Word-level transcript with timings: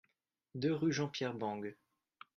deux 0.55 0.73
rue 0.73 0.91
Jean-Pierre 0.91 1.35
Bangue 1.35 1.77